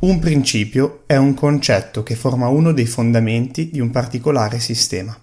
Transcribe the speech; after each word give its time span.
Un 0.00 0.18
principio 0.18 1.02
è 1.04 1.16
un 1.16 1.34
concetto 1.34 2.02
che 2.02 2.14
forma 2.14 2.48
uno 2.48 2.72
dei 2.72 2.86
fondamenti 2.86 3.68
di 3.68 3.80
un 3.80 3.90
particolare 3.90 4.58
sistema. 4.58 5.14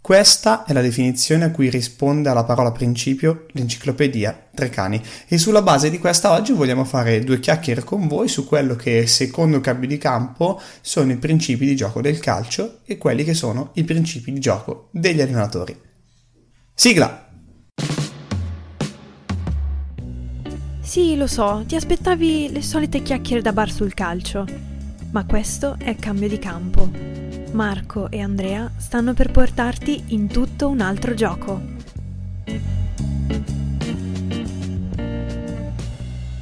Questa 0.00 0.64
è 0.64 0.72
la 0.72 0.80
definizione 0.80 1.44
a 1.44 1.50
cui 1.50 1.68
risponde 1.68 2.30
alla 2.30 2.44
parola 2.44 2.72
principio 2.72 3.44
l'enciclopedia 3.48 4.48
Treccani 4.54 5.02
e 5.28 5.36
sulla 5.36 5.60
base 5.60 5.90
di 5.90 5.98
questa 5.98 6.32
oggi 6.32 6.52
vogliamo 6.52 6.86
fare 6.86 7.20
due 7.24 7.40
chiacchiere 7.40 7.84
con 7.84 8.08
voi 8.08 8.28
su 8.28 8.46
quello 8.46 8.74
che 8.74 9.06
secondo 9.06 9.60
cambio 9.60 9.86
di 9.86 9.98
campo 9.98 10.58
sono 10.80 11.12
i 11.12 11.16
principi 11.16 11.66
di 11.66 11.76
gioco 11.76 12.00
del 12.00 12.18
calcio 12.18 12.78
e 12.86 12.96
quelli 12.96 13.22
che 13.22 13.34
sono 13.34 13.72
i 13.74 13.84
principi 13.84 14.32
di 14.32 14.40
gioco 14.40 14.88
degli 14.92 15.20
allenatori. 15.20 15.78
Sigla! 16.72 17.25
Sì, 20.86 21.16
lo 21.16 21.26
so, 21.26 21.64
ti 21.66 21.74
aspettavi 21.74 22.52
le 22.52 22.62
solite 22.62 23.02
chiacchiere 23.02 23.42
da 23.42 23.52
bar 23.52 23.72
sul 23.72 23.92
calcio. 23.92 24.46
Ma 25.10 25.26
questo 25.26 25.74
è 25.78 25.96
cambio 25.96 26.28
di 26.28 26.38
campo. 26.38 26.88
Marco 27.50 28.08
e 28.08 28.20
Andrea 28.20 28.70
stanno 28.76 29.12
per 29.12 29.32
portarti 29.32 30.04
in 30.08 30.28
tutto 30.28 30.68
un 30.68 30.80
altro 30.80 31.12
gioco. 31.14 31.75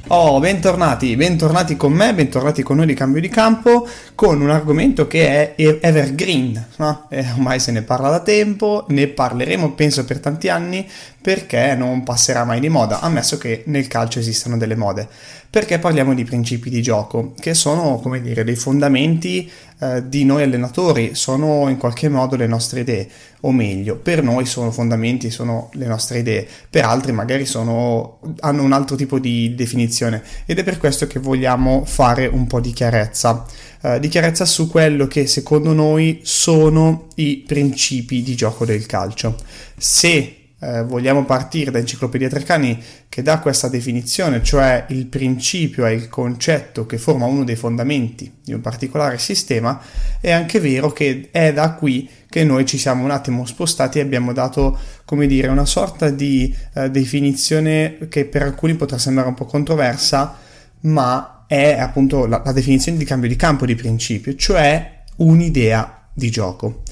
Oh, 0.09 0.39
bentornati, 0.39 1.15
bentornati 1.15 1.75
con 1.75 1.91
me, 1.91 2.13
bentornati 2.13 2.61
con 2.61 2.75
noi 2.75 2.85
di 2.85 2.93
Cambio 2.93 3.19
di 3.19 3.27
Campo, 3.27 3.87
con 4.13 4.39
un 4.39 4.51
argomento 4.51 5.07
che 5.07 5.55
è 5.55 5.79
evergreen, 5.81 6.63
no? 6.75 7.07
eh, 7.09 7.25
ormai 7.31 7.59
se 7.59 7.71
ne 7.71 7.81
parla 7.81 8.09
da 8.09 8.19
tempo, 8.19 8.85
ne 8.89 9.07
parleremo 9.07 9.71
penso 9.71 10.05
per 10.05 10.19
tanti 10.19 10.47
anni, 10.47 10.87
perché 11.19 11.73
non 11.73 12.03
passerà 12.03 12.43
mai 12.43 12.59
di 12.59 12.69
moda, 12.69 12.99
ammesso 12.99 13.39
che 13.39 13.63
nel 13.65 13.87
calcio 13.87 14.19
esistano 14.19 14.59
delle 14.59 14.75
mode. 14.75 15.07
Perché 15.49 15.79
parliamo 15.79 16.13
di 16.13 16.23
principi 16.23 16.69
di 16.69 16.83
gioco, 16.83 17.33
che 17.39 17.55
sono, 17.55 17.97
come 17.97 18.21
dire, 18.21 18.43
dei 18.43 18.55
fondamenti 18.55 19.49
eh, 19.79 20.07
di 20.07 20.23
noi 20.23 20.43
allenatori, 20.43 21.15
sono 21.15 21.67
in 21.69 21.77
qualche 21.77 22.07
modo 22.07 22.35
le 22.35 22.47
nostre 22.47 22.79
idee, 22.79 23.07
o 23.41 23.51
meglio, 23.51 23.97
per 23.97 24.23
noi 24.23 24.45
sono 24.45 24.71
fondamenti, 24.71 25.29
sono 25.29 25.69
le 25.73 25.85
nostre 25.85 26.19
idee, 26.19 26.47
per 26.69 26.85
altri 26.85 27.11
magari 27.11 27.45
sono, 27.45 28.19
hanno 28.39 28.63
un 28.63 28.71
altro 28.71 28.95
tipo 28.95 29.19
di 29.19 29.53
definizione 29.53 30.23
ed 30.45 30.59
è 30.59 30.63
per 30.63 30.77
questo 30.77 31.07
che 31.07 31.19
vogliamo 31.19 31.83
fare 31.85 32.25
un 32.25 32.47
po' 32.47 32.61
di 32.61 32.71
chiarezza, 32.71 33.45
eh, 33.81 33.99
di 33.99 34.07
chiarezza 34.07 34.45
su 34.45 34.69
quello 34.69 35.07
che 35.07 35.27
secondo 35.27 35.73
noi 35.73 36.21
sono 36.23 37.07
i 37.15 37.43
principi 37.45 38.23
di 38.23 38.35
gioco 38.35 38.65
del 38.65 38.85
calcio. 38.85 39.35
Se 39.77 40.44
eh, 40.59 40.83
vogliamo 40.83 41.25
partire 41.25 41.71
da 41.71 41.79
Enciclopedia 41.79 42.29
Treccani 42.29 42.81
che 43.09 43.21
dà 43.21 43.39
questa 43.39 43.67
definizione, 43.67 44.41
cioè 44.41 44.85
il 44.89 45.05
principio 45.07 45.85
è 45.85 45.91
il 45.91 46.07
concetto 46.07 46.85
che 46.85 46.97
forma 46.97 47.25
uno 47.25 47.43
dei 47.43 47.55
fondamenti 47.55 48.31
di 48.43 48.53
un 48.53 48.61
particolare 48.61 49.17
sistema, 49.17 49.79
è 50.19 50.31
anche 50.31 50.59
vero 50.59 50.91
che 50.91 51.29
è 51.31 51.53
da 51.53 51.73
qui 51.73 52.09
che 52.29 52.43
noi 52.43 52.65
ci 52.65 52.77
siamo 52.77 53.03
un 53.03 53.11
attimo 53.11 53.45
spostati 53.45 53.99
e 53.99 54.01
abbiamo 54.01 54.33
dato, 54.33 54.77
come 55.05 55.27
dire, 55.27 55.47
una 55.47 55.65
sorta 55.65 56.09
di 56.09 56.53
eh, 56.73 56.89
definizione 56.89 58.07
che 58.09 58.25
per 58.25 58.41
alcuni 58.41 58.75
potrà 58.75 58.97
sembrare 58.97 59.29
un 59.29 59.35
po' 59.35 59.45
controversa, 59.45 60.37
ma 60.81 61.45
è 61.47 61.77
appunto 61.79 62.25
la, 62.25 62.41
la 62.43 62.51
definizione 62.51 62.97
di 62.97 63.05
cambio 63.05 63.29
di 63.29 63.35
campo 63.35 63.65
di 63.65 63.75
principio, 63.75 64.35
cioè 64.35 65.03
un'idea 65.17 66.07
di 66.13 66.29
gioco. 66.29 66.83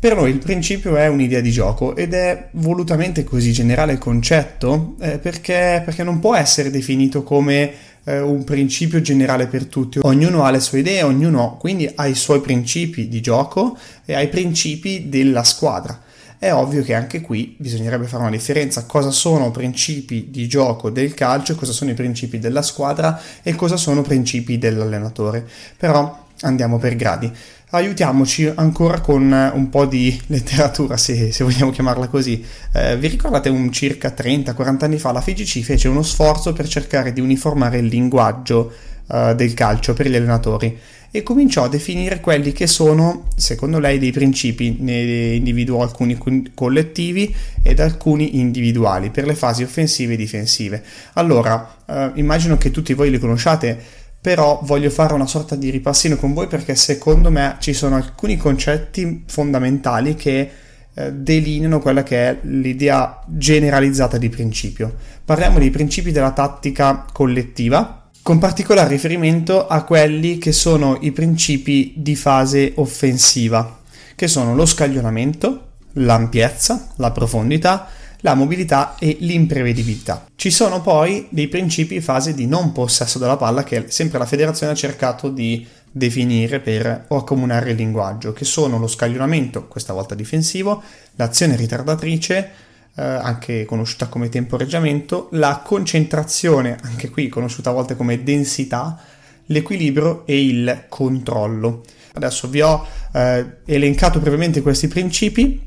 Per 0.00 0.14
noi 0.14 0.30
il 0.30 0.38
principio 0.38 0.94
è 0.94 1.08
un'idea 1.08 1.40
di 1.40 1.50
gioco 1.50 1.96
ed 1.96 2.14
è 2.14 2.50
volutamente 2.52 3.24
così 3.24 3.50
generale 3.50 3.94
il 3.94 3.98
concetto 3.98 4.94
eh, 5.00 5.18
perché, 5.18 5.82
perché, 5.84 6.04
non 6.04 6.20
può 6.20 6.36
essere 6.36 6.70
definito 6.70 7.24
come 7.24 7.72
eh, 8.04 8.20
un 8.20 8.44
principio 8.44 9.00
generale 9.00 9.48
per 9.48 9.66
tutti. 9.66 9.98
Ognuno 10.00 10.44
ha 10.44 10.52
le 10.52 10.60
sue 10.60 10.78
idee, 10.78 11.02
ognuno 11.02 11.56
quindi 11.58 11.90
ha 11.92 12.06
i 12.06 12.14
suoi 12.14 12.40
principi 12.40 13.08
di 13.08 13.20
gioco 13.20 13.76
e 14.04 14.14
ha 14.14 14.20
i 14.20 14.28
principi 14.28 15.08
della 15.08 15.42
squadra. 15.42 16.00
È 16.38 16.52
ovvio 16.52 16.84
che 16.84 16.94
anche 16.94 17.20
qui 17.20 17.56
bisognerebbe 17.58 18.06
fare 18.06 18.22
una 18.22 18.30
differenza 18.30 18.84
cosa 18.86 19.10
sono 19.10 19.50
principi 19.50 20.28
di 20.30 20.46
gioco 20.46 20.90
del 20.90 21.12
calcio, 21.14 21.56
cosa 21.56 21.72
sono 21.72 21.90
i 21.90 21.94
principi 21.94 22.38
della 22.38 22.62
squadra 22.62 23.20
e 23.42 23.56
cosa 23.56 23.76
sono 23.76 24.02
principi 24.02 24.58
dell'allenatore. 24.58 25.44
Però 25.76 26.26
andiamo 26.42 26.78
per 26.78 26.94
gradi 26.94 27.32
aiutiamoci 27.70 28.50
ancora 28.54 29.00
con 29.00 29.30
un 29.30 29.68
po' 29.68 29.84
di 29.86 30.18
letteratura, 30.26 30.96
se, 30.96 31.32
se 31.32 31.44
vogliamo 31.44 31.70
chiamarla 31.70 32.08
così. 32.08 32.44
Eh, 32.72 32.96
vi 32.96 33.08
ricordate 33.08 33.48
un 33.48 33.70
circa 33.72 34.14
30-40 34.16 34.84
anni 34.84 34.98
fa 34.98 35.12
la 35.12 35.20
FIGC 35.20 35.60
fece 35.62 35.88
uno 35.88 36.02
sforzo 36.02 36.52
per 36.52 36.68
cercare 36.68 37.12
di 37.12 37.20
uniformare 37.20 37.78
il 37.78 37.86
linguaggio 37.86 38.72
eh, 39.10 39.34
del 39.34 39.54
calcio 39.54 39.92
per 39.94 40.08
gli 40.08 40.16
allenatori 40.16 40.78
e 41.10 41.22
cominciò 41.22 41.64
a 41.64 41.68
definire 41.68 42.20
quelli 42.20 42.52
che 42.52 42.66
sono, 42.66 43.28
secondo 43.34 43.78
lei, 43.78 43.98
dei 43.98 44.12
principi, 44.12 44.76
ne 44.80 45.34
individuò 45.34 45.82
alcuni 45.82 46.18
collettivi 46.52 47.34
ed 47.62 47.80
alcuni 47.80 48.38
individuali 48.38 49.08
per 49.10 49.26
le 49.26 49.34
fasi 49.34 49.62
offensive 49.62 50.12
e 50.12 50.16
difensive. 50.16 50.82
Allora, 51.14 51.76
eh, 51.86 52.10
immagino 52.14 52.58
che 52.58 52.70
tutti 52.70 52.92
voi 52.92 53.10
li 53.10 53.18
conosciate 53.18 53.82
però 54.20 54.60
voglio 54.64 54.90
fare 54.90 55.14
una 55.14 55.26
sorta 55.26 55.54
di 55.54 55.70
ripassino 55.70 56.16
con 56.16 56.34
voi 56.34 56.48
perché 56.48 56.74
secondo 56.74 57.30
me 57.30 57.56
ci 57.60 57.72
sono 57.72 57.96
alcuni 57.96 58.36
concetti 58.36 59.24
fondamentali 59.26 60.14
che 60.14 60.50
eh, 60.94 61.12
delineano 61.12 61.78
quella 61.78 62.02
che 62.02 62.28
è 62.28 62.38
l'idea 62.42 63.22
generalizzata 63.26 64.18
di 64.18 64.28
principio. 64.28 64.94
Parliamo 65.24 65.58
dei 65.58 65.70
principi 65.70 66.10
della 66.10 66.32
tattica 66.32 67.06
collettiva, 67.12 68.10
con 68.22 68.38
particolare 68.38 68.88
riferimento 68.88 69.66
a 69.66 69.84
quelli 69.84 70.38
che 70.38 70.52
sono 70.52 70.98
i 71.00 71.12
principi 71.12 71.94
di 71.96 72.16
fase 72.16 72.72
offensiva, 72.74 73.78
che 74.16 74.26
sono 74.26 74.54
lo 74.54 74.66
scaglionamento, 74.66 75.66
l'ampiezza, 75.92 76.88
la 76.96 77.10
profondità, 77.12 77.88
la 78.20 78.34
mobilità 78.34 78.96
e 78.98 79.16
l'imprevedibilità. 79.20 80.26
Ci 80.34 80.50
sono 80.50 80.80
poi 80.80 81.26
dei 81.30 81.48
principi 81.48 81.96
in 81.96 82.02
fase 82.02 82.34
di 82.34 82.46
non 82.46 82.72
possesso 82.72 83.18
della 83.18 83.36
palla 83.36 83.64
che 83.64 83.86
sempre 83.88 84.18
la 84.18 84.26
federazione 84.26 84.72
ha 84.72 84.76
cercato 84.76 85.28
di 85.28 85.66
definire 85.90 86.60
per 86.60 87.06
accomunare 87.08 87.70
il 87.70 87.76
linguaggio, 87.76 88.32
che 88.32 88.44
sono 88.44 88.78
lo 88.78 88.86
scaglionamento, 88.86 89.66
questa 89.66 89.92
volta 89.92 90.14
difensivo, 90.14 90.82
l'azione 91.16 91.56
ritardatrice, 91.56 92.50
eh, 92.94 93.02
anche 93.02 93.64
conosciuta 93.64 94.06
come 94.06 94.28
temporeggiamento, 94.28 95.28
la 95.32 95.62
concentrazione, 95.64 96.76
anche 96.82 97.10
qui 97.10 97.28
conosciuta 97.28 97.70
a 97.70 97.74
volte 97.74 97.96
come 97.96 98.22
densità, 98.22 99.00
l'equilibrio 99.46 100.26
e 100.26 100.44
il 100.44 100.84
controllo. 100.88 101.82
Adesso 102.14 102.48
vi 102.48 102.60
ho 102.60 102.86
eh, 103.12 103.58
elencato 103.64 104.18
brevemente 104.18 104.60
questi 104.60 104.88
principi 104.88 105.66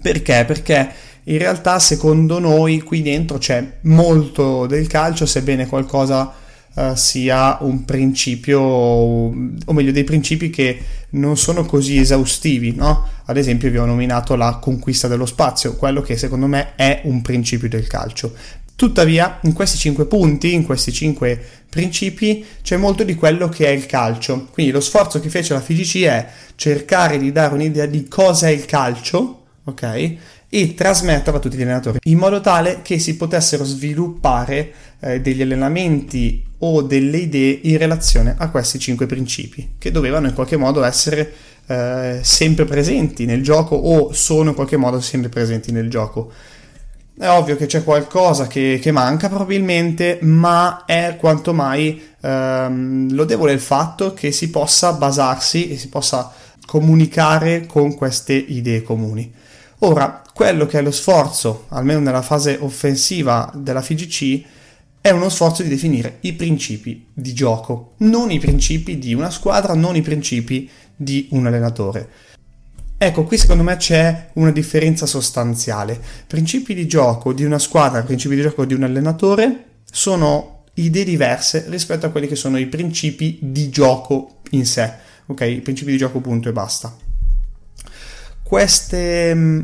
perché? 0.00 0.44
Perché 0.46 0.92
in 1.28 1.38
realtà 1.38 1.78
secondo 1.78 2.38
noi 2.38 2.80
qui 2.80 3.02
dentro 3.02 3.38
c'è 3.38 3.78
molto 3.82 4.66
del 4.66 4.86
calcio, 4.86 5.26
sebbene 5.26 5.66
qualcosa 5.66 6.32
uh, 6.72 6.94
sia 6.94 7.58
un 7.60 7.84
principio, 7.84 8.60
o 8.60 9.32
meglio 9.72 9.92
dei 9.92 10.04
principi 10.04 10.48
che 10.50 10.78
non 11.10 11.36
sono 11.36 11.64
così 11.64 11.98
esaustivi, 11.98 12.74
no? 12.74 13.06
Ad 13.26 13.36
esempio 13.36 13.70
vi 13.70 13.78
ho 13.78 13.84
nominato 13.84 14.36
la 14.36 14.56
conquista 14.56 15.06
dello 15.06 15.26
spazio, 15.26 15.76
quello 15.76 16.00
che 16.00 16.16
secondo 16.16 16.46
me 16.46 16.74
è 16.76 17.02
un 17.04 17.20
principio 17.20 17.68
del 17.68 17.86
calcio. 17.86 18.32
Tuttavia, 18.74 19.40
in 19.42 19.52
questi 19.52 19.76
cinque 19.76 20.06
punti, 20.06 20.54
in 20.54 20.64
questi 20.64 20.92
cinque 20.92 21.38
principi, 21.68 22.44
c'è 22.62 22.76
molto 22.76 23.02
di 23.02 23.16
quello 23.16 23.48
che 23.48 23.66
è 23.66 23.70
il 23.70 23.86
calcio. 23.86 24.46
Quindi 24.52 24.70
lo 24.70 24.80
sforzo 24.80 25.18
che 25.18 25.28
fece 25.28 25.52
la 25.52 25.60
FIGC 25.60 26.02
è 26.04 26.28
cercare 26.54 27.18
di 27.18 27.32
dare 27.32 27.54
un'idea 27.54 27.86
di 27.86 28.06
cosa 28.06 28.46
è 28.46 28.50
il 28.50 28.66
calcio, 28.66 29.46
ok? 29.64 30.16
E 30.48 30.74
trasmetterlo 30.74 31.38
a 31.38 31.42
tutti 31.42 31.56
gli 31.56 31.62
allenatori 31.62 31.98
in 32.04 32.16
modo 32.16 32.40
tale 32.40 32.80
che 32.82 32.98
si 32.98 33.16
potessero 33.16 33.64
sviluppare 33.64 34.72
eh, 35.00 35.20
degli 35.20 35.42
allenamenti 35.42 36.42
o 36.60 36.82
delle 36.82 37.18
idee 37.18 37.60
in 37.62 37.76
relazione 37.76 38.34
a 38.36 38.48
questi 38.50 38.78
cinque 38.78 39.06
principi 39.06 39.74
che 39.78 39.90
dovevano 39.90 40.26
in 40.26 40.34
qualche 40.34 40.56
modo 40.56 40.82
essere 40.82 41.32
eh, 41.66 42.20
sempre 42.22 42.64
presenti 42.64 43.26
nel 43.26 43.42
gioco 43.42 43.76
o 43.76 44.12
sono 44.12 44.50
in 44.50 44.54
qualche 44.54 44.76
modo 44.76 45.00
sempre 45.00 45.28
presenti 45.28 45.70
nel 45.70 45.90
gioco. 45.90 46.32
È 47.16 47.28
ovvio 47.28 47.56
che 47.56 47.66
c'è 47.66 47.84
qualcosa 47.84 48.46
che, 48.46 48.78
che 48.80 48.92
manca 48.92 49.28
probabilmente, 49.28 50.18
ma 50.22 50.84
è 50.86 51.16
quanto 51.18 51.52
mai 51.52 52.00
ehm, 52.20 53.12
lodevole 53.12 53.52
il 53.52 53.60
fatto 53.60 54.14
che 54.14 54.30
si 54.30 54.50
possa 54.50 54.92
basarsi 54.92 55.68
e 55.68 55.76
si 55.76 55.88
possa 55.88 56.32
comunicare 56.64 57.66
con 57.66 57.94
queste 57.96 58.34
idee 58.34 58.82
comuni. 58.82 59.32
Ora, 59.80 60.24
quello 60.34 60.66
che 60.66 60.78
è 60.78 60.82
lo 60.82 60.90
sforzo, 60.90 61.66
almeno 61.68 62.00
nella 62.00 62.22
fase 62.22 62.56
offensiva 62.60 63.52
della 63.54 63.80
FIGC, 63.80 64.42
è 65.00 65.10
uno 65.10 65.28
sforzo 65.28 65.62
di 65.62 65.68
definire 65.68 66.18
i 66.22 66.32
principi 66.32 67.06
di 67.12 67.32
gioco, 67.32 67.92
non 67.98 68.32
i 68.32 68.40
principi 68.40 68.98
di 68.98 69.14
una 69.14 69.30
squadra, 69.30 69.74
non 69.74 69.94
i 69.94 70.02
principi 70.02 70.68
di 70.96 71.28
un 71.30 71.46
allenatore. 71.46 72.08
Ecco, 72.98 73.22
qui 73.22 73.38
secondo 73.38 73.62
me 73.62 73.76
c'è 73.76 74.30
una 74.34 74.50
differenza 74.50 75.06
sostanziale. 75.06 76.00
Principi 76.26 76.74
di 76.74 76.88
gioco 76.88 77.32
di 77.32 77.44
una 77.44 77.60
squadra, 77.60 78.02
principi 78.02 78.34
di 78.34 78.42
gioco 78.42 78.64
di 78.64 78.74
un 78.74 78.82
allenatore 78.82 79.64
sono 79.88 80.64
idee 80.74 81.04
diverse 81.04 81.66
rispetto 81.68 82.06
a 82.06 82.10
quelli 82.10 82.26
che 82.26 82.34
sono 82.34 82.58
i 82.58 82.66
principi 82.66 83.38
di 83.40 83.68
gioco 83.70 84.40
in 84.50 84.66
sé, 84.66 84.92
ok? 85.26 85.40
I 85.42 85.60
principi 85.60 85.92
di 85.92 85.98
gioco 85.98 86.20
punto 86.20 86.48
e 86.48 86.52
basta. 86.52 87.06
Queste 88.48 89.34
mm, 89.34 89.60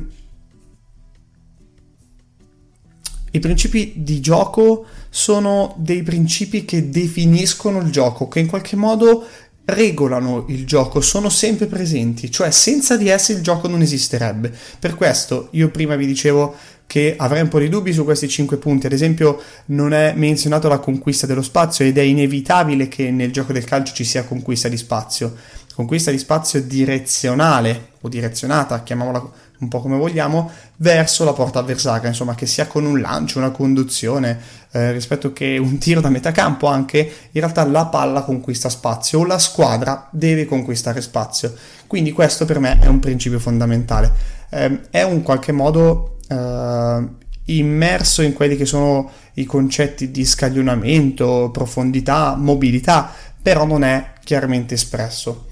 I 3.30 3.38
principi 3.40 3.94
di 3.96 4.20
gioco 4.20 4.84
sono 5.08 5.74
dei 5.78 6.02
principi 6.02 6.66
che 6.66 6.90
definiscono 6.90 7.78
il 7.80 7.90
gioco, 7.90 8.28
che 8.28 8.40
in 8.40 8.46
qualche 8.46 8.76
modo 8.76 9.26
regolano 9.64 10.44
il 10.48 10.66
gioco, 10.66 11.00
sono 11.00 11.30
sempre 11.30 11.64
presenti, 11.64 12.30
cioè 12.30 12.50
senza 12.50 12.98
di 12.98 13.08
essi 13.08 13.32
il 13.32 13.40
gioco 13.40 13.68
non 13.68 13.80
esisterebbe. 13.80 14.52
Per 14.78 14.94
questo 14.94 15.48
io 15.52 15.70
prima 15.70 15.96
vi 15.96 16.04
dicevo 16.04 16.54
che 16.86 17.14
avrei 17.16 17.40
un 17.40 17.48
po' 17.48 17.60
di 17.60 17.70
dubbi 17.70 17.94
su 17.94 18.04
questi 18.04 18.28
cinque 18.28 18.58
punti, 18.58 18.84
ad 18.84 18.92
esempio 18.92 19.40
non 19.66 19.94
è 19.94 20.12
menzionato 20.14 20.68
la 20.68 20.78
conquista 20.78 21.26
dello 21.26 21.40
spazio 21.40 21.86
ed 21.86 21.96
è 21.96 22.02
inevitabile 22.02 22.86
che 22.88 23.10
nel 23.10 23.32
gioco 23.32 23.54
del 23.54 23.64
calcio 23.64 23.94
ci 23.94 24.04
sia 24.04 24.24
conquista 24.24 24.68
di 24.68 24.76
spazio, 24.76 25.34
conquista 25.74 26.10
di 26.10 26.18
spazio 26.18 26.62
direzionale 26.62 27.92
o 28.04 28.08
direzionata, 28.08 28.82
chiamiamola 28.82 29.30
un 29.60 29.68
po' 29.68 29.80
come 29.80 29.96
vogliamo, 29.96 30.50
verso 30.76 31.24
la 31.24 31.32
porta 31.32 31.60
avversaria, 31.60 32.08
insomma 32.08 32.34
che 32.34 32.44
sia 32.44 32.66
con 32.66 32.84
un 32.84 33.00
lancio, 33.00 33.38
una 33.38 33.50
conduzione, 33.50 34.38
eh, 34.72 34.92
rispetto 34.92 35.32
che 35.32 35.56
un 35.56 35.78
tiro 35.78 36.02
da 36.02 36.10
metà 36.10 36.30
campo 36.30 36.66
anche, 36.66 36.98
in 36.98 37.40
realtà 37.40 37.64
la 37.64 37.86
palla 37.86 38.20
conquista 38.20 38.68
spazio 38.68 39.20
o 39.20 39.24
la 39.24 39.38
squadra 39.38 40.06
deve 40.10 40.44
conquistare 40.44 41.00
spazio. 41.00 41.54
Quindi 41.86 42.12
questo 42.12 42.44
per 42.44 42.58
me 42.58 42.78
è 42.78 42.86
un 42.86 43.00
principio 43.00 43.38
fondamentale. 43.38 44.12
Eh, 44.50 44.80
è 44.90 45.02
un 45.02 45.22
qualche 45.22 45.52
modo 45.52 46.18
eh, 46.28 47.08
immerso 47.46 48.20
in 48.20 48.34
quelli 48.34 48.56
che 48.56 48.66
sono 48.66 49.10
i 49.34 49.44
concetti 49.44 50.10
di 50.10 50.26
scaglionamento, 50.26 51.48
profondità, 51.50 52.36
mobilità, 52.36 53.10
però 53.40 53.64
non 53.64 53.82
è 53.82 54.12
chiaramente 54.22 54.74
espresso. 54.74 55.46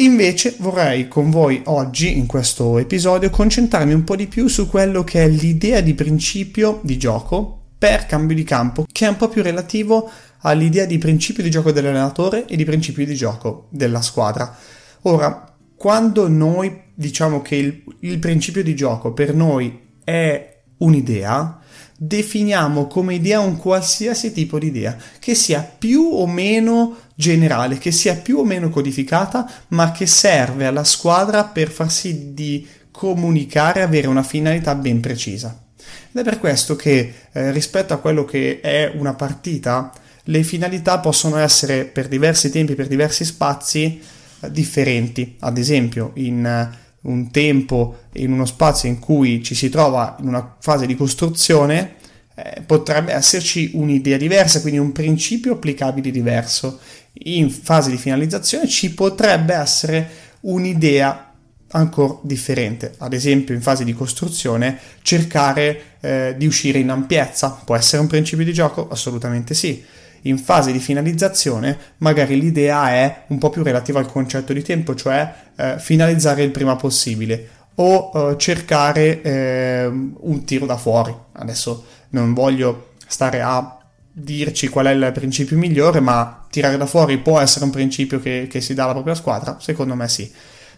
Invece 0.00 0.54
vorrei 0.58 1.08
con 1.08 1.28
voi 1.28 1.60
oggi, 1.64 2.16
in 2.16 2.26
questo 2.26 2.78
episodio, 2.78 3.30
concentrarmi 3.30 3.92
un 3.92 4.04
po' 4.04 4.14
di 4.14 4.28
più 4.28 4.46
su 4.46 4.68
quello 4.68 5.02
che 5.02 5.24
è 5.24 5.28
l'idea 5.28 5.80
di 5.80 5.94
principio 5.94 6.78
di 6.84 6.96
gioco 6.96 7.62
per 7.76 8.06
cambio 8.06 8.36
di 8.36 8.44
campo, 8.44 8.86
che 8.92 9.06
è 9.06 9.08
un 9.08 9.16
po' 9.16 9.28
più 9.28 9.42
relativo 9.42 10.08
all'idea 10.42 10.84
di 10.84 10.98
principio 10.98 11.42
di 11.42 11.50
gioco 11.50 11.72
dell'allenatore 11.72 12.46
e 12.46 12.54
di 12.54 12.64
principio 12.64 13.04
di 13.04 13.16
gioco 13.16 13.66
della 13.70 14.00
squadra. 14.00 14.56
Ora, 15.02 15.52
quando 15.74 16.28
noi 16.28 16.80
diciamo 16.94 17.42
che 17.42 17.56
il, 17.56 17.82
il 18.00 18.20
principio 18.20 18.62
di 18.62 18.76
gioco 18.76 19.12
per 19.12 19.34
noi 19.34 19.80
è 20.04 20.60
un'idea, 20.78 21.58
definiamo 21.96 22.86
come 22.86 23.14
idea 23.14 23.40
un 23.40 23.56
qualsiasi 23.56 24.32
tipo 24.32 24.60
di 24.60 24.68
idea, 24.68 24.96
che 25.18 25.34
sia 25.34 25.68
più 25.76 26.02
o 26.02 26.24
meno 26.28 26.96
generale, 27.18 27.78
che 27.78 27.90
sia 27.90 28.14
più 28.14 28.38
o 28.38 28.44
meno 28.44 28.68
codificata, 28.68 29.50
ma 29.68 29.90
che 29.90 30.06
serve 30.06 30.66
alla 30.66 30.84
squadra 30.84 31.42
per 31.42 31.68
far 31.68 31.90
sì 31.90 32.32
di 32.32 32.64
comunicare 32.92 33.82
avere 33.82 34.06
una 34.06 34.22
finalità 34.22 34.76
ben 34.76 35.00
precisa. 35.00 35.64
Ed 36.12 36.20
è 36.20 36.22
per 36.22 36.38
questo 36.38 36.76
che 36.76 37.12
eh, 37.32 37.50
rispetto 37.50 37.92
a 37.92 37.98
quello 37.98 38.24
che 38.24 38.60
è 38.60 38.92
una 38.94 39.14
partita, 39.14 39.92
le 40.24 40.44
finalità 40.44 41.00
possono 41.00 41.38
essere 41.38 41.86
per 41.86 42.06
diversi 42.06 42.50
tempi, 42.50 42.76
per 42.76 42.86
diversi 42.86 43.24
spazi 43.24 44.00
eh, 44.40 44.50
differenti. 44.52 45.34
Ad 45.40 45.58
esempio, 45.58 46.12
in 46.14 46.46
eh, 46.46 46.70
un 47.00 47.32
tempo, 47.32 48.02
in 48.12 48.30
uno 48.30 48.44
spazio 48.44 48.88
in 48.88 49.00
cui 49.00 49.42
ci 49.42 49.56
si 49.56 49.68
trova 49.68 50.16
in 50.20 50.28
una 50.28 50.56
fase 50.60 50.86
di 50.86 50.94
costruzione, 50.94 51.96
eh, 52.36 52.62
potrebbe 52.62 53.12
esserci 53.12 53.72
un'idea 53.74 54.16
diversa, 54.16 54.60
quindi 54.60 54.78
un 54.78 54.92
principio 54.92 55.54
applicabile 55.54 56.12
diverso. 56.12 56.78
In 57.12 57.50
fase 57.50 57.90
di 57.90 57.96
finalizzazione 57.96 58.68
ci 58.68 58.94
potrebbe 58.94 59.54
essere 59.54 60.08
un'idea 60.40 61.32
ancora 61.70 62.18
differente. 62.22 62.94
Ad 62.98 63.12
esempio, 63.12 63.54
in 63.54 63.60
fase 63.60 63.84
di 63.84 63.92
costruzione, 63.92 64.78
cercare 65.02 65.82
eh, 66.00 66.34
di 66.36 66.46
uscire 66.46 66.78
in 66.78 66.90
ampiezza 66.90 67.60
può 67.64 67.76
essere 67.76 68.00
un 68.00 68.08
principio 68.08 68.44
di 68.44 68.52
gioco? 68.52 68.88
Assolutamente 68.88 69.54
sì. 69.54 69.84
In 70.22 70.38
fase 70.38 70.72
di 70.72 70.80
finalizzazione, 70.80 71.78
magari 71.98 72.40
l'idea 72.40 72.90
è 72.90 73.24
un 73.28 73.38
po' 73.38 73.50
più 73.50 73.62
relativa 73.62 74.00
al 74.00 74.10
concetto 74.10 74.52
di 74.52 74.62
tempo, 74.62 74.94
cioè 74.94 75.32
eh, 75.56 75.76
finalizzare 75.78 76.42
il 76.42 76.50
prima 76.50 76.76
possibile 76.76 77.48
o 77.76 78.10
eh, 78.12 78.36
cercare 78.36 79.22
ehm, 79.22 80.16
un 80.20 80.44
tiro 80.44 80.66
da 80.66 80.76
fuori. 80.76 81.14
Adesso 81.32 81.84
non 82.10 82.34
voglio 82.34 82.94
stare 83.06 83.40
a 83.40 83.77
dirci 84.18 84.68
qual 84.68 84.86
è 84.86 84.90
il 84.90 85.10
principio 85.12 85.56
migliore, 85.56 86.00
ma 86.00 86.46
tirare 86.50 86.76
da 86.76 86.86
fuori 86.86 87.18
può 87.18 87.38
essere 87.38 87.64
un 87.64 87.70
principio 87.70 88.20
che, 88.20 88.46
che 88.50 88.60
si 88.60 88.74
dà 88.74 88.84
alla 88.84 88.92
propria 88.92 89.14
squadra? 89.14 89.58
Secondo 89.60 89.94
me 89.94 90.08
sì. 90.08 90.30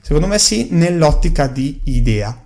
Secondo 0.03 0.27
me 0.27 0.39
sì, 0.39 0.69
nell'ottica 0.71 1.47
di 1.47 1.81
idea. 1.85 2.37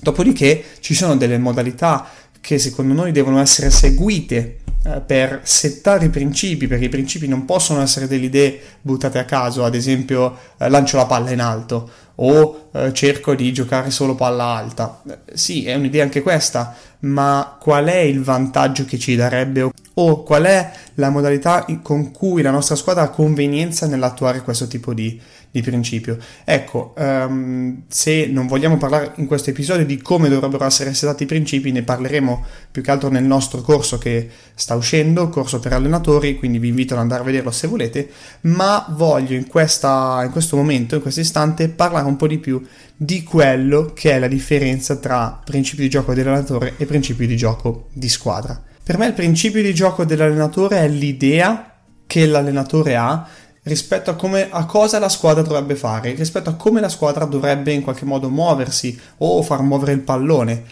Dopodiché 0.00 0.64
ci 0.80 0.94
sono 0.94 1.16
delle 1.16 1.38
modalità 1.38 2.06
che 2.40 2.58
secondo 2.58 2.92
noi 2.92 3.10
devono 3.10 3.40
essere 3.40 3.70
seguite 3.70 4.58
eh, 4.84 5.00
per 5.00 5.40
settare 5.44 6.06
i 6.06 6.10
principi, 6.10 6.66
perché 6.66 6.84
i 6.84 6.90
principi 6.90 7.26
non 7.26 7.46
possono 7.46 7.80
essere 7.80 8.06
delle 8.06 8.26
idee 8.26 8.60
buttate 8.82 9.18
a 9.18 9.24
caso, 9.24 9.64
ad 9.64 9.74
esempio 9.74 10.36
eh, 10.58 10.68
lancio 10.68 10.98
la 10.98 11.06
palla 11.06 11.30
in 11.30 11.40
alto 11.40 11.90
o 12.16 12.68
eh, 12.70 12.92
cerco 12.92 13.34
di 13.34 13.50
giocare 13.52 13.90
solo 13.90 14.14
palla 14.14 14.44
alta. 14.44 15.00
Eh, 15.08 15.36
sì, 15.36 15.64
è 15.64 15.74
un'idea 15.74 16.02
anche 16.02 16.20
questa, 16.20 16.76
ma 17.00 17.56
qual 17.58 17.86
è 17.86 17.96
il 17.96 18.22
vantaggio 18.22 18.84
che 18.84 18.98
ci 18.98 19.16
darebbe 19.16 19.70
o 19.94 20.22
qual 20.22 20.44
è 20.44 20.72
la 20.94 21.10
modalità 21.10 21.66
con 21.82 22.10
cui 22.10 22.42
la 22.42 22.50
nostra 22.50 22.74
squadra 22.74 23.02
ha 23.02 23.10
convenienza 23.10 23.86
nell'attuare 23.86 24.42
questo 24.42 24.66
tipo 24.66 24.92
di, 24.92 25.20
di 25.50 25.62
principio. 25.62 26.18
Ecco, 26.44 26.94
um, 26.96 27.82
se 27.88 28.26
non 28.26 28.46
vogliamo 28.46 28.76
parlare 28.76 29.12
in 29.16 29.26
questo 29.26 29.50
episodio 29.50 29.86
di 29.86 30.00
come 30.02 30.28
dovrebbero 30.28 30.64
essere 30.64 30.94
settati 30.94 31.22
i 31.22 31.26
principi, 31.26 31.70
ne 31.70 31.82
parleremo 31.82 32.44
più 32.72 32.82
che 32.82 32.90
altro 32.90 33.08
nel 33.08 33.24
nostro 33.24 33.60
corso 33.60 33.98
che 33.98 34.28
sta 34.54 34.74
uscendo, 34.74 35.28
corso 35.28 35.60
per 35.60 35.72
allenatori, 35.72 36.36
quindi 36.36 36.58
vi 36.58 36.68
invito 36.68 36.94
ad 36.94 37.00
andare 37.00 37.22
a 37.22 37.24
vederlo 37.24 37.52
se 37.52 37.68
volete, 37.68 38.10
ma 38.42 38.84
voglio 38.90 39.34
in, 39.34 39.46
questa, 39.46 40.22
in 40.24 40.32
questo 40.32 40.56
momento, 40.56 40.96
in 40.96 41.02
questo 41.02 41.20
istante, 41.20 41.68
parlare 41.68 42.06
un 42.06 42.16
po' 42.16 42.26
di 42.26 42.38
più 42.38 42.60
di 42.96 43.22
quello 43.22 43.92
che 43.92 44.12
è 44.12 44.18
la 44.18 44.28
differenza 44.28 44.96
tra 44.96 45.40
principi 45.44 45.82
di 45.82 45.88
gioco 45.88 46.14
dell'allenatore 46.14 46.74
e 46.76 46.84
principi 46.84 47.26
di 47.26 47.36
gioco 47.36 47.88
di 47.92 48.08
squadra. 48.08 48.73
Per 48.84 48.98
me 48.98 49.06
il 49.06 49.14
principio 49.14 49.62
di 49.62 49.72
gioco 49.72 50.04
dell'allenatore 50.04 50.80
è 50.80 50.88
l'idea 50.88 51.72
che 52.06 52.26
l'allenatore 52.26 52.96
ha 52.96 53.26
rispetto 53.62 54.10
a, 54.10 54.14
come, 54.14 54.50
a 54.50 54.66
cosa 54.66 54.98
la 54.98 55.08
squadra 55.08 55.42
dovrebbe 55.42 55.74
fare, 55.74 56.12
rispetto 56.12 56.50
a 56.50 56.54
come 56.54 56.82
la 56.82 56.90
squadra 56.90 57.24
dovrebbe 57.24 57.72
in 57.72 57.80
qualche 57.80 58.04
modo 58.04 58.28
muoversi 58.28 59.00
o 59.18 59.40
far 59.40 59.62
muovere 59.62 59.92
il 59.92 60.00
pallone. 60.00 60.64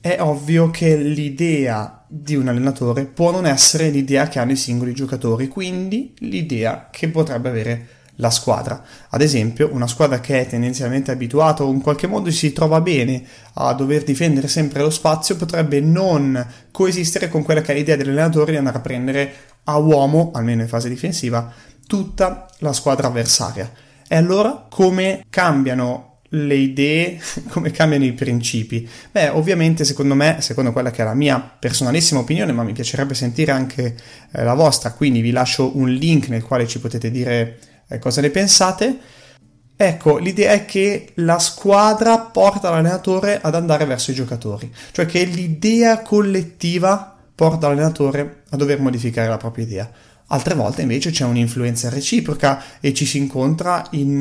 È 0.00 0.18
ovvio 0.20 0.70
che 0.70 0.96
l'idea 0.96 2.04
di 2.06 2.36
un 2.36 2.46
allenatore 2.46 3.04
può 3.04 3.32
non 3.32 3.46
essere 3.46 3.90
l'idea 3.90 4.28
che 4.28 4.38
hanno 4.38 4.52
i 4.52 4.56
singoli 4.56 4.94
giocatori, 4.94 5.48
quindi 5.48 6.14
l'idea 6.18 6.88
che 6.88 7.08
potrebbe 7.08 7.48
avere 7.48 7.88
la 8.16 8.30
squadra. 8.30 8.82
Ad 9.08 9.20
esempio, 9.20 9.70
una 9.72 9.86
squadra 9.86 10.20
che 10.20 10.40
è 10.40 10.46
tendenzialmente 10.46 11.10
abituata 11.10 11.64
o 11.64 11.72
in 11.72 11.80
qualche 11.80 12.06
modo 12.06 12.30
si 12.30 12.52
trova 12.52 12.80
bene 12.80 13.22
a 13.54 13.72
dover 13.72 14.04
difendere 14.04 14.48
sempre 14.48 14.82
lo 14.82 14.90
spazio 14.90 15.36
potrebbe 15.36 15.80
non 15.80 16.46
coesistere 16.70 17.28
con 17.28 17.42
quella 17.42 17.60
che 17.60 17.72
è 17.72 17.74
l'idea 17.74 17.96
dell'allenatore 17.96 18.52
di 18.52 18.58
andare 18.58 18.78
a 18.78 18.80
prendere 18.80 19.32
a 19.64 19.76
uomo, 19.76 20.30
almeno 20.34 20.62
in 20.62 20.68
fase 20.68 20.88
difensiva, 20.88 21.52
tutta 21.86 22.46
la 22.58 22.72
squadra 22.72 23.08
avversaria. 23.08 23.70
E 24.06 24.16
allora 24.16 24.66
come 24.68 25.24
cambiano 25.30 26.10
le 26.30 26.54
idee, 26.54 27.20
come 27.50 27.70
cambiano 27.70 28.04
i 28.04 28.12
principi? 28.12 28.88
Beh, 29.10 29.28
ovviamente 29.28 29.84
secondo 29.84 30.14
me, 30.14 30.36
secondo 30.40 30.72
quella 30.72 30.90
che 30.90 31.02
è 31.02 31.04
la 31.04 31.14
mia 31.14 31.40
personalissima 31.40 32.20
opinione, 32.20 32.52
ma 32.52 32.62
mi 32.62 32.72
piacerebbe 32.72 33.14
sentire 33.14 33.52
anche 33.52 33.96
eh, 34.32 34.42
la 34.44 34.54
vostra, 34.54 34.92
quindi 34.92 35.20
vi 35.20 35.30
lascio 35.30 35.76
un 35.76 35.88
link 35.90 36.28
nel 36.28 36.44
quale 36.44 36.66
ci 36.66 36.80
potete 36.80 37.10
dire 37.10 37.58
eh, 37.90 37.98
cosa 37.98 38.20
ne 38.20 38.30
pensate. 38.30 38.98
Ecco, 39.76 40.18
l'idea 40.18 40.52
è 40.52 40.64
che 40.66 41.12
la 41.16 41.38
squadra 41.38 42.18
porta 42.18 42.70
l'allenatore 42.70 43.40
ad 43.40 43.54
andare 43.54 43.86
verso 43.86 44.10
i 44.10 44.14
giocatori, 44.14 44.70
cioè 44.92 45.06
che 45.06 45.24
l'idea 45.24 46.02
collettiva 46.02 47.16
porta 47.34 47.68
l'allenatore 47.68 48.42
a 48.50 48.56
dover 48.56 48.78
modificare 48.78 49.28
la 49.28 49.38
propria 49.38 49.64
idea. 49.64 49.90
Altre 50.26 50.54
volte 50.54 50.82
invece 50.82 51.10
c'è 51.10 51.24
un'influenza 51.24 51.88
reciproca 51.88 52.62
e 52.78 52.92
ci 52.92 53.06
si 53.06 53.16
incontra 53.16 53.86
in, 53.92 54.20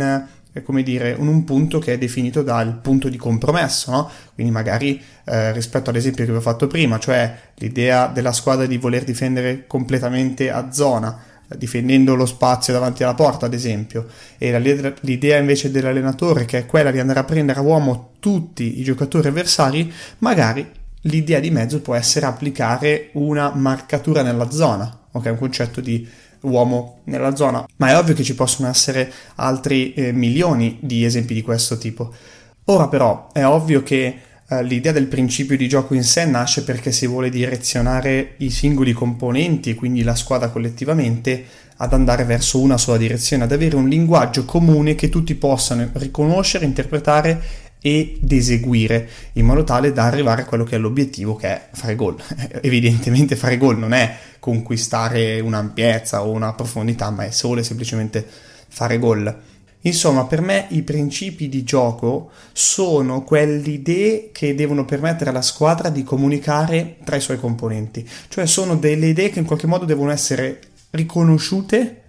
eh, 0.53 0.63
come 0.63 0.81
dire, 0.81 1.17
in 1.19 1.27
un 1.27 1.43
punto 1.43 1.77
che 1.79 1.93
è 1.93 1.97
definito 1.97 2.41
dal 2.41 2.79
punto 2.79 3.09
di 3.09 3.17
compromesso, 3.17 3.91
no? 3.91 4.09
Quindi 4.33 4.53
magari 4.53 4.99
eh, 5.25 5.51
rispetto 5.51 5.89
all'esempio 5.89 6.23
che 6.23 6.31
vi 6.31 6.38
ho 6.38 6.41
fatto 6.41 6.67
prima, 6.67 6.97
cioè 6.99 7.38
l'idea 7.55 8.07
della 8.07 8.31
squadra 8.31 8.65
di 8.65 8.77
voler 8.77 9.03
difendere 9.03 9.67
completamente 9.67 10.49
a 10.49 10.71
zona, 10.71 11.21
difendendo 11.58 12.15
lo 12.15 12.25
spazio 12.25 12.74
davanti 12.74 13.03
alla 13.03 13.15
porta, 13.15 13.46
ad 13.46 13.53
esempio, 13.53 14.08
e 14.38 14.51
la, 14.51 14.94
l'idea 15.01 15.38
invece 15.38 15.72
dell'allenatore, 15.72 16.46
che 16.46 16.60
è 16.60 16.65
quella 16.65 16.91
di 16.91 17.00
andare 17.00 17.20
a 17.20 17.24
prendere 17.24 17.60
a 17.60 17.63
uomo 17.63 18.12
tutti 18.20 18.79
i 18.79 18.84
giocatori 18.84 19.27
avversari, 19.27 19.91
magari 20.20 20.70
l'idea 21.03 21.39
di 21.39 21.51
mezzo 21.51 21.82
può 21.82 21.96
essere 21.96 22.25
applicare 22.25 23.10
una 23.13 23.51
marcatura 23.53 24.22
nella 24.22 24.50
zona, 24.51 25.08
ok? 25.12 25.25
Un 25.25 25.38
concetto 25.38 25.82
di 25.82 26.08
uomo 26.41 27.01
nella 27.06 27.36
zona, 27.36 27.65
ma 27.77 27.89
è 27.89 27.98
ovvio 27.98 28.13
che 28.13 28.24
ci 28.24 28.36
possono 28.36 28.70
essere 28.70 29.12
altri 29.36 29.94
eh, 29.94 30.12
milioni 30.12 30.77
di 30.82 31.03
esempi 31.03 31.34
di 31.34 31.41
questo 31.41 31.77
tipo. 31.77 32.13
Ora 32.65 32.88
però 32.88 33.29
è 33.32 33.46
ovvio 33.46 33.82
che 33.82 34.20
eh, 34.50 34.63
l'idea 34.63 34.91
del 34.91 35.06
principio 35.06 35.56
di 35.56 35.68
gioco 35.68 35.94
in 35.94 36.03
sé 36.03 36.25
nasce 36.25 36.63
perché 36.63 36.91
si 36.91 37.06
vuole 37.06 37.29
direzionare 37.29 38.34
i 38.38 38.50
singoli 38.50 38.94
componenti, 38.94 39.75
quindi 39.75 40.01
la 40.01 40.15
squadra 40.15 40.50
collettivamente, 40.50 41.46
ad 41.77 41.94
andare 41.94 42.24
verso 42.24 42.60
una 42.60 42.77
sola 42.77 42.98
direzione, 42.98 43.44
ad 43.44 43.51
avere 43.51 43.75
un 43.75 43.88
linguaggio 43.88 44.46
comune 44.46 44.96
che 44.96 45.10
tutti 45.10 45.36
possano 45.36 45.88
riconoscere, 45.94 46.65
interpretare 46.65 47.68
ed 47.82 48.29
eseguire 48.29 49.08
in 49.34 49.46
modo 49.46 49.63
tale 49.63 49.94
da 49.94 50.03
arrivare 50.06 50.41
a 50.41 50.46
quello 50.46 50.65
che 50.65 50.75
è 50.75 50.79
l'obiettivo 50.79 51.36
che 51.36 51.48
è 51.48 51.68
fare 51.72 51.96
gol. 51.96 52.15
Evidentemente 52.62 53.36
fare 53.36 53.58
gol 53.58 53.77
non 53.77 53.94
è 53.94 54.18
conquistare 54.39 55.39
un'ampiezza 55.39 56.24
o 56.24 56.32
una 56.32 56.53
profondità, 56.53 57.12
ma 57.12 57.25
è 57.25 57.32
solo 57.32 57.60
e 57.60 57.63
semplicemente 57.63 58.25
fare 58.68 58.98
gol. 58.98 59.34
Insomma, 59.81 60.25
per 60.25 60.41
me 60.41 60.67
i 60.69 60.81
principi 60.83 61.48
di 61.48 61.63
gioco 61.63 62.31
sono 62.51 63.24
quelle 63.24 63.69
idee 63.69 64.29
che 64.31 64.53
devono 64.53 64.83
permettere 64.83 65.29
alla 65.29 65.41
squadra 65.41 65.89
di 65.89 66.03
comunicare 66.03 66.98
tra 67.05 67.15
i 67.15 67.21
suoi 67.21 67.39
componenti, 67.39 68.07
cioè 68.27 68.45
sono 68.45 68.75
delle 68.75 69.07
idee 69.07 69.29
che 69.29 69.39
in 69.39 69.45
qualche 69.45 69.67
modo 69.67 69.86
devono 69.86 70.12
essere 70.12 70.59
riconosciute 70.89 72.01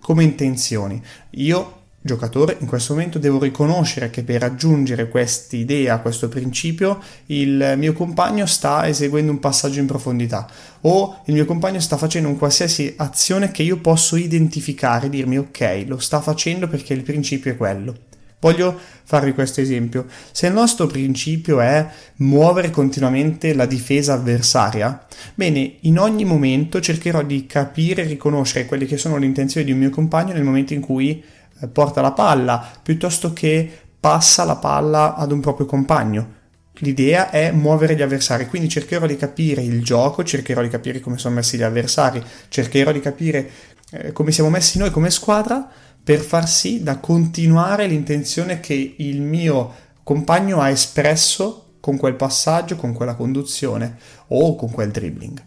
come 0.00 0.24
intenzioni. 0.24 1.00
Io 1.30 1.82
giocatore, 2.06 2.58
in 2.60 2.66
questo 2.66 2.92
momento 2.92 3.18
devo 3.18 3.38
riconoscere 3.38 4.10
che 4.10 4.22
per 4.22 4.42
raggiungere 4.42 5.08
quest'idea, 5.08 6.00
questo 6.00 6.28
principio, 6.28 7.00
il 7.26 7.76
mio 7.78 7.94
compagno 7.94 8.44
sta 8.44 8.86
eseguendo 8.86 9.32
un 9.32 9.40
passaggio 9.40 9.80
in 9.80 9.86
profondità 9.86 10.46
o 10.82 11.22
il 11.24 11.32
mio 11.32 11.46
compagno 11.46 11.80
sta 11.80 11.96
facendo 11.96 12.28
un 12.28 12.36
qualsiasi 12.36 12.92
azione 12.98 13.50
che 13.50 13.62
io 13.62 13.78
posso 13.78 14.16
identificare, 14.16 15.08
dirmi 15.08 15.38
ok, 15.38 15.84
lo 15.86 15.98
sta 15.98 16.20
facendo 16.20 16.68
perché 16.68 16.92
il 16.92 17.02
principio 17.02 17.52
è 17.52 17.56
quello. 17.56 17.96
Voglio 18.38 18.78
farvi 19.04 19.32
questo 19.32 19.62
esempio. 19.62 20.04
Se 20.30 20.46
il 20.46 20.52
nostro 20.52 20.86
principio 20.86 21.60
è 21.60 21.88
muovere 22.16 22.68
continuamente 22.68 23.54
la 23.54 23.64
difesa 23.64 24.12
avversaria, 24.12 25.06
bene, 25.34 25.76
in 25.80 25.98
ogni 25.98 26.26
momento 26.26 26.80
cercherò 26.80 27.22
di 27.22 27.46
capire 27.46 28.02
e 28.02 28.06
riconoscere 28.06 28.66
quelle 28.66 28.84
che 28.84 28.98
sono 28.98 29.16
le 29.16 29.24
intenzioni 29.24 29.64
di 29.64 29.72
un 29.72 29.78
mio 29.78 29.88
compagno 29.88 30.34
nel 30.34 30.44
momento 30.44 30.74
in 30.74 30.80
cui 30.80 31.24
porta 31.68 32.00
la 32.00 32.12
palla, 32.12 32.64
piuttosto 32.82 33.32
che 33.32 33.70
passa 33.98 34.44
la 34.44 34.56
palla 34.56 35.14
ad 35.14 35.32
un 35.32 35.40
proprio 35.40 35.66
compagno. 35.66 36.42
L'idea 36.78 37.30
è 37.30 37.52
muovere 37.52 37.94
gli 37.94 38.02
avversari, 38.02 38.46
quindi 38.46 38.68
cercherò 38.68 39.06
di 39.06 39.16
capire 39.16 39.62
il 39.62 39.82
gioco, 39.82 40.24
cercherò 40.24 40.60
di 40.60 40.68
capire 40.68 41.00
come 41.00 41.18
sono 41.18 41.36
messi 41.36 41.56
gli 41.56 41.62
avversari, 41.62 42.22
cercherò 42.48 42.90
di 42.90 43.00
capire 43.00 43.50
eh, 43.90 44.12
come 44.12 44.32
siamo 44.32 44.50
messi 44.50 44.78
noi 44.78 44.90
come 44.90 45.10
squadra 45.10 45.68
per 46.02 46.20
far 46.20 46.48
sì 46.48 46.82
da 46.82 46.98
continuare 46.98 47.86
l'intenzione 47.86 48.60
che 48.60 48.94
il 48.98 49.22
mio 49.22 49.72
compagno 50.02 50.60
ha 50.60 50.68
espresso 50.68 51.76
con 51.80 51.96
quel 51.96 52.14
passaggio, 52.14 52.76
con 52.76 52.92
quella 52.92 53.14
conduzione 53.14 53.96
o 54.28 54.54
con 54.56 54.70
quel 54.70 54.90
dribbling. 54.90 55.42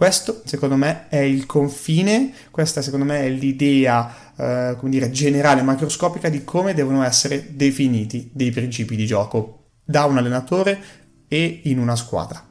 Questo, 0.00 0.40
secondo 0.46 0.76
me, 0.76 1.08
è 1.10 1.18
il 1.18 1.44
confine, 1.44 2.32
questa, 2.50 2.80
secondo 2.80 3.04
me, 3.04 3.20
è 3.20 3.28
l'idea, 3.28 4.32
eh, 4.34 4.76
come 4.78 4.90
dire, 4.90 5.10
generale, 5.10 5.60
macroscopica 5.60 6.30
di 6.30 6.42
come 6.42 6.72
devono 6.72 7.02
essere 7.02 7.48
definiti 7.50 8.30
dei 8.32 8.50
principi 8.50 8.96
di 8.96 9.04
gioco 9.04 9.72
da 9.84 10.06
un 10.06 10.16
allenatore 10.16 10.80
e 11.28 11.60
in 11.64 11.78
una 11.78 11.96
squadra. 11.96 12.42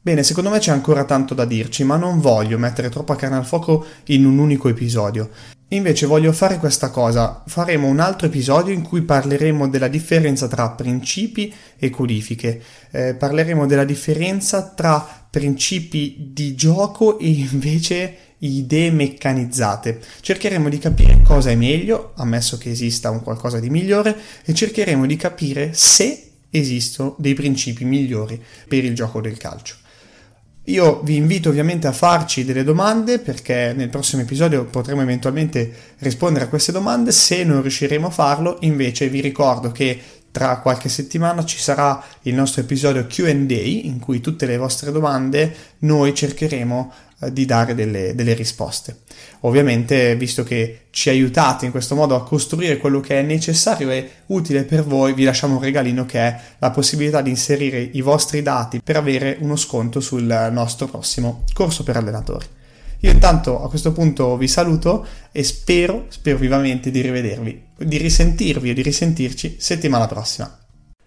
Bene, 0.00 0.22
secondo 0.22 0.48
me 0.48 0.58
c'è 0.58 0.70
ancora 0.70 1.04
tanto 1.04 1.34
da 1.34 1.44
dirci, 1.44 1.84
ma 1.84 1.96
non 1.96 2.18
voglio 2.18 2.56
mettere 2.56 2.88
troppa 2.88 3.14
carne 3.14 3.36
al 3.36 3.44
fuoco 3.44 3.84
in 4.06 4.24
un 4.24 4.38
unico 4.38 4.70
episodio. 4.70 5.28
Invece 5.70 6.06
voglio 6.06 6.32
fare 6.32 6.58
questa 6.58 6.90
cosa, 6.90 7.42
faremo 7.44 7.88
un 7.88 7.98
altro 7.98 8.28
episodio 8.28 8.72
in 8.72 8.82
cui 8.82 9.02
parleremo 9.02 9.68
della 9.68 9.88
differenza 9.88 10.46
tra 10.46 10.70
principi 10.70 11.52
e 11.76 11.90
codifiche, 11.90 12.62
eh, 12.92 13.14
parleremo 13.14 13.66
della 13.66 13.82
differenza 13.82 14.62
tra 14.62 15.26
principi 15.28 16.30
di 16.32 16.54
gioco 16.54 17.18
e 17.18 17.28
invece 17.30 18.16
idee 18.38 18.92
meccanizzate. 18.92 20.00
Cercheremo 20.20 20.68
di 20.68 20.78
capire 20.78 21.20
cosa 21.22 21.50
è 21.50 21.56
meglio, 21.56 22.12
ammesso 22.14 22.58
che 22.58 22.70
esista 22.70 23.10
un 23.10 23.24
qualcosa 23.24 23.58
di 23.58 23.68
migliore, 23.68 24.16
e 24.44 24.54
cercheremo 24.54 25.04
di 25.04 25.16
capire 25.16 25.72
se 25.72 26.30
esistono 26.48 27.16
dei 27.18 27.34
principi 27.34 27.84
migliori 27.84 28.40
per 28.68 28.84
il 28.84 28.94
gioco 28.94 29.20
del 29.20 29.36
calcio. 29.36 29.74
Io 30.68 31.00
vi 31.04 31.14
invito 31.14 31.48
ovviamente 31.48 31.86
a 31.86 31.92
farci 31.92 32.44
delle 32.44 32.64
domande 32.64 33.20
perché 33.20 33.72
nel 33.76 33.88
prossimo 33.88 34.22
episodio 34.22 34.64
potremo 34.64 35.00
eventualmente 35.00 35.72
rispondere 35.98 36.46
a 36.46 36.48
queste 36.48 36.72
domande. 36.72 37.12
Se 37.12 37.44
non 37.44 37.62
riusciremo 37.62 38.08
a 38.08 38.10
farlo, 38.10 38.56
invece 38.62 39.08
vi 39.08 39.20
ricordo 39.20 39.70
che 39.70 40.00
tra 40.32 40.58
qualche 40.58 40.88
settimana 40.88 41.44
ci 41.44 41.58
sarà 41.58 42.02
il 42.22 42.34
nostro 42.34 42.62
episodio 42.62 43.06
QA 43.06 43.30
in 43.30 44.00
cui 44.00 44.20
tutte 44.20 44.44
le 44.44 44.56
vostre 44.56 44.90
domande 44.90 45.54
noi 45.78 46.12
cercheremo 46.12 46.92
eh, 46.92 47.05
di 47.30 47.46
dare 47.46 47.74
delle, 47.74 48.14
delle, 48.14 48.34
risposte. 48.34 49.00
Ovviamente, 49.40 50.16
visto 50.16 50.42
che 50.42 50.86
ci 50.90 51.08
aiutate 51.08 51.64
in 51.64 51.70
questo 51.70 51.94
modo 51.94 52.14
a 52.14 52.22
costruire 52.22 52.76
quello 52.76 53.00
che 53.00 53.18
è 53.18 53.22
necessario 53.22 53.90
e 53.90 54.10
utile 54.26 54.64
per 54.64 54.84
voi, 54.84 55.14
vi 55.14 55.24
lasciamo 55.24 55.56
un 55.56 55.62
regalino 55.62 56.04
che 56.04 56.18
è 56.18 56.40
la 56.58 56.70
possibilità 56.70 57.22
di 57.22 57.30
inserire 57.30 57.80
i 57.80 58.00
vostri 58.02 58.42
dati 58.42 58.82
per 58.82 58.96
avere 58.96 59.38
uno 59.40 59.56
sconto 59.56 60.00
sul 60.00 60.48
nostro 60.52 60.86
prossimo 60.86 61.44
corso 61.52 61.82
per 61.82 61.96
allenatori. 61.96 62.46
Io 63.00 63.10
intanto 63.10 63.62
a 63.62 63.68
questo 63.68 63.92
punto 63.92 64.36
vi 64.36 64.48
saluto 64.48 65.06
e 65.32 65.42
spero, 65.42 66.06
spero 66.08 66.38
vivamente 66.38 66.90
di 66.90 67.00
rivedervi, 67.00 67.62
di 67.78 67.96
risentirvi 67.98 68.70
o 68.70 68.74
di 68.74 68.82
risentirci 68.82 69.56
settimana 69.58 70.06
prossima. 70.06 70.65